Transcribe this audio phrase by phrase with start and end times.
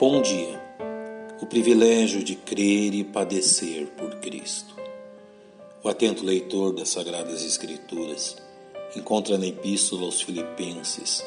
[0.00, 0.62] Bom dia.
[1.42, 4.76] O privilégio de crer e padecer por Cristo.
[5.82, 8.36] O atento leitor das Sagradas Escrituras
[8.94, 11.24] encontra na Epístola aos Filipenses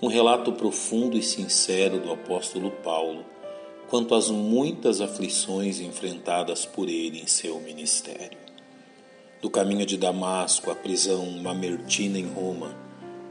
[0.00, 3.24] um relato profundo e sincero do apóstolo Paulo
[3.88, 8.38] quanto às muitas aflições enfrentadas por ele em seu ministério.
[9.40, 12.72] Do caminho de Damasco à prisão mamertina em Roma,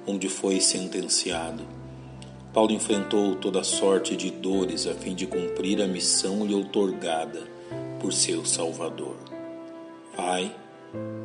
[0.05, 1.65] onde foi sentenciado
[2.53, 7.43] Paulo enfrentou toda sorte de dores a fim de cumprir a missão lhe outorgada
[7.97, 9.15] por seu Salvador.
[10.17, 10.53] Pai,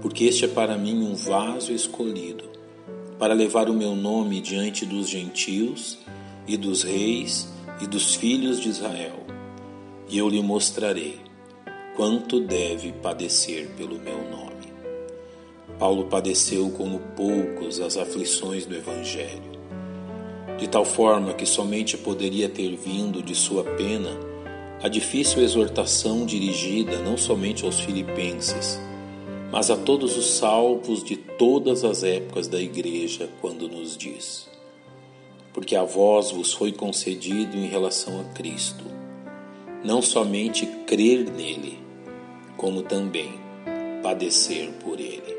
[0.00, 2.44] porque este é para mim um vaso escolhido,
[3.18, 5.98] para levar o meu nome diante dos gentios
[6.46, 7.48] e dos reis
[7.80, 9.26] e dos filhos de Israel,
[10.08, 11.18] e eu lhe mostrarei
[11.96, 14.72] quanto deve padecer pelo meu nome.
[15.76, 19.55] Paulo padeceu como poucos as aflições do Evangelho
[20.58, 24.18] de tal forma que somente poderia ter vindo de sua pena
[24.82, 28.80] a difícil exortação dirigida não somente aos filipenses,
[29.50, 34.48] mas a todos os salvos de todas as épocas da Igreja, quando nos diz:
[35.52, 38.84] Porque a vós vos foi concedido em relação a Cristo,
[39.82, 41.78] não somente crer nele,
[42.56, 43.32] como também
[44.02, 45.35] padecer por ele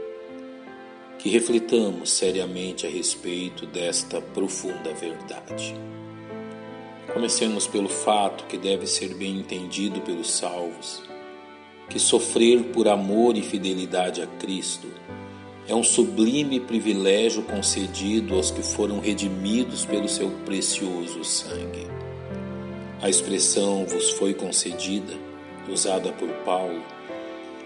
[1.17, 5.75] que reflitamos seriamente a respeito desta profunda verdade.
[7.11, 11.01] Comecemos pelo fato que deve ser bem entendido pelos salvos,
[11.89, 14.87] que sofrer por amor e fidelidade a Cristo
[15.67, 21.87] é um sublime privilégio concedido aos que foram redimidos pelo seu precioso sangue.
[23.01, 25.13] A expressão vos foi concedida,
[25.69, 26.81] usada por Paulo,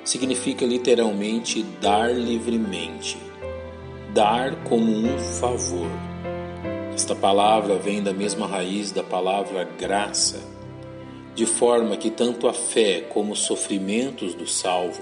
[0.04, 3.18] significa literalmente dar livremente
[4.14, 5.90] dar como um favor.
[6.94, 10.40] Esta palavra vem da mesma raiz da palavra graça,
[11.34, 15.02] de forma que tanto a fé como os sofrimentos do salvo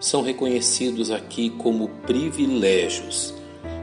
[0.00, 3.34] são reconhecidos aqui como privilégios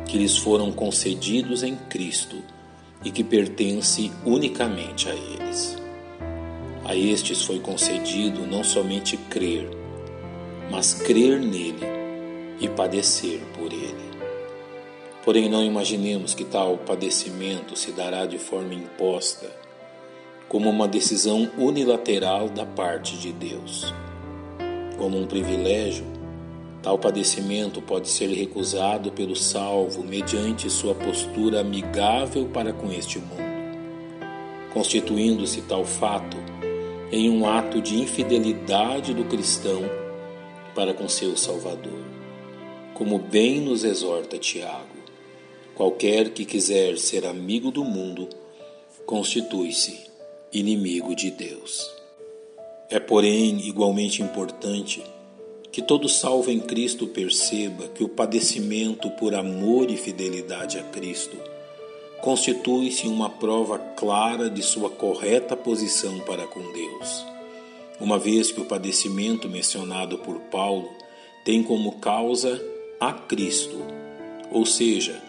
[0.07, 2.37] que lhes foram concedidos em Cristo
[3.05, 5.77] e que pertence unicamente a eles.
[6.83, 9.69] A estes foi concedido não somente crer,
[10.71, 11.85] mas crer nele
[12.59, 14.08] e padecer por ele.
[15.29, 19.45] Porém, não imaginemos que tal padecimento se dará de forma imposta,
[20.47, 23.93] como uma decisão unilateral da parte de Deus.
[24.97, 26.03] Como um privilégio,
[26.81, 33.69] tal padecimento pode ser recusado pelo salvo mediante sua postura amigável para com este mundo,
[34.73, 36.37] constituindo-se tal fato
[37.11, 39.83] em um ato de infidelidade do cristão
[40.73, 42.03] para com seu Salvador,
[42.95, 44.88] como bem nos exorta Tiago.
[45.79, 48.27] Qualquer que quiser ser amigo do mundo
[49.05, 49.97] constitui-se
[50.51, 51.89] inimigo de Deus.
[52.89, 55.01] É, porém, igualmente importante
[55.71, 61.37] que todo salvo em Cristo perceba que o padecimento por amor e fidelidade a Cristo
[62.21, 67.25] constitui-se uma prova clara de sua correta posição para com Deus,
[68.01, 70.89] uma vez que o padecimento mencionado por Paulo
[71.45, 72.61] tem como causa
[72.99, 73.77] a Cristo,
[74.51, 75.28] ou seja,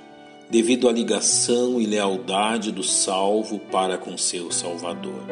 [0.50, 5.22] devido à ligação e lealdade do salvo para com seu Salvador.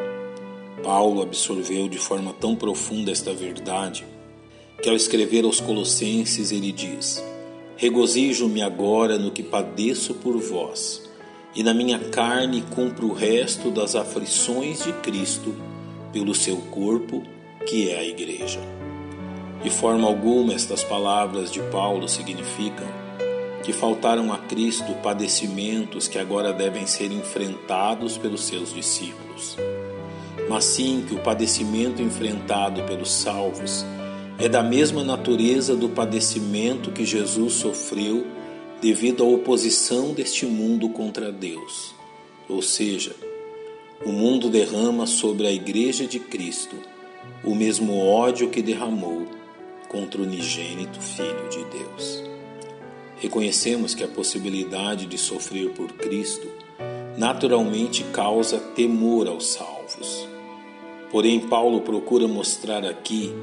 [0.81, 4.05] Paulo absorveu de forma tão profunda esta verdade
[4.81, 7.21] que, ao escrever aos Colossenses, ele diz:
[7.75, 11.01] Regozijo-me agora no que padeço por vós,
[11.53, 15.53] e na minha carne cumpro o resto das aflições de Cristo
[16.13, 17.23] pelo seu corpo,
[17.67, 18.61] que é a Igreja.
[19.61, 22.87] De forma alguma, estas palavras de Paulo significam
[23.63, 29.57] que faltaram a Cristo padecimentos que agora devem ser enfrentados pelos seus discípulos,
[30.49, 33.85] mas sim que o padecimento enfrentado pelos salvos
[34.37, 38.25] é da mesma natureza do padecimento que Jesus sofreu
[38.81, 41.93] devido à oposição deste mundo contra Deus.
[42.47, 43.13] Ou seja,
[44.05, 46.77] o mundo derrama sobre a Igreja de Cristo
[47.43, 49.27] o mesmo ódio que derramou
[49.89, 51.78] contra o unigênito Filho de Deus.
[53.19, 56.47] Reconhecemos que a possibilidade de sofrer por Cristo
[57.17, 60.27] naturalmente causa temor aos salvos.
[61.11, 63.33] Porém, Paulo procura mostrar aqui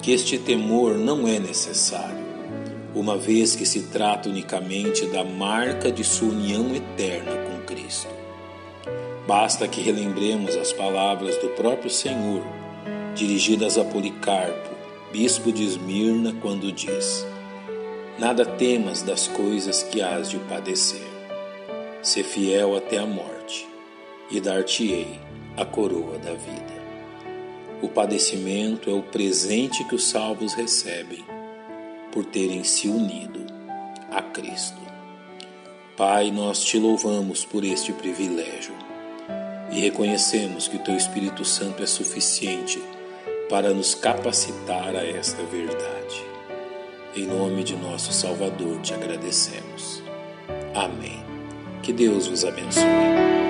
[0.00, 2.24] que este temor não é necessário,
[2.94, 8.14] uma vez que se trata unicamente da marca de sua união eterna com Cristo.
[9.26, 12.44] Basta que relembremos as palavras do próprio Senhor,
[13.16, 14.70] dirigidas a Policarpo,
[15.10, 17.26] bispo de Esmirna, quando diz:
[18.18, 21.06] Nada temas das coisas que hás de padecer.
[22.02, 23.68] Sê fiel até a morte,
[24.30, 25.20] e dar-te-ei
[25.56, 26.76] a coroa da vida.
[27.82, 31.24] O padecimento é o presente que os salvos recebem
[32.10, 33.44] por terem se unido
[34.10, 34.80] a Cristo.
[35.94, 38.74] Pai, nós te louvamos por este privilégio
[39.70, 42.82] e reconhecemos que o Teu Espírito Santo é suficiente
[43.50, 46.35] para nos capacitar a esta verdade.
[47.16, 50.02] Em nome de nosso Salvador te agradecemos.
[50.74, 51.24] Amém.
[51.82, 53.45] Que Deus vos abençoe.